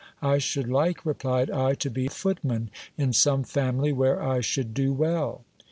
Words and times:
I 0.23 0.39
should 0.39 0.67
like, 0.67 1.05
replied 1.05 1.51
I, 1.51 1.75
to 1.75 1.91
be 1.91 2.07
footman 2.07 2.71
in 2.97 3.13
some 3.13 3.43
family 3.43 3.93
where 3.93 4.19
I 4.19 4.41
should 4.41 4.73
do 4.73 4.91
well. 4.93 5.43